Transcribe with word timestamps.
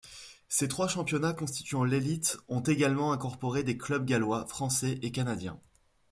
Ces 0.49 0.67
trois 0.67 0.87
championnats 0.87 1.33
constituant 1.35 1.83
l'élite 1.83 2.39
ont 2.47 2.61
également 2.63 3.13
incorporé 3.13 3.61
des 3.61 3.77
clubs 3.77 4.03
gallois, 4.03 4.47
français 4.47 4.97
et 5.03 5.11
canadiens. 5.11 5.59